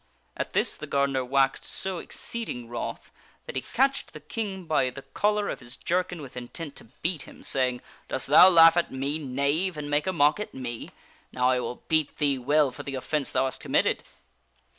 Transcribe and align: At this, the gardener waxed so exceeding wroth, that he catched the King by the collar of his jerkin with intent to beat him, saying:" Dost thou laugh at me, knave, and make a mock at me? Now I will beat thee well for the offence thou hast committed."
At 0.35 0.53
this, 0.53 0.75
the 0.77 0.87
gardener 0.87 1.23
waxed 1.23 1.63
so 1.63 1.99
exceeding 1.99 2.67
wroth, 2.67 3.11
that 3.45 3.55
he 3.55 3.61
catched 3.61 4.13
the 4.13 4.19
King 4.19 4.63
by 4.63 4.89
the 4.89 5.03
collar 5.03 5.47
of 5.47 5.59
his 5.59 5.75
jerkin 5.75 6.23
with 6.23 6.35
intent 6.35 6.75
to 6.77 6.85
beat 7.03 7.21
him, 7.27 7.43
saying:" 7.43 7.81
Dost 8.09 8.25
thou 8.25 8.49
laugh 8.49 8.75
at 8.75 8.91
me, 8.91 9.19
knave, 9.19 9.77
and 9.77 9.91
make 9.91 10.07
a 10.07 10.11
mock 10.11 10.39
at 10.39 10.55
me? 10.55 10.89
Now 11.31 11.49
I 11.51 11.59
will 11.59 11.83
beat 11.87 12.17
thee 12.17 12.39
well 12.39 12.71
for 12.71 12.81
the 12.81 12.95
offence 12.95 13.31
thou 13.31 13.45
hast 13.45 13.61
committed." 13.61 14.03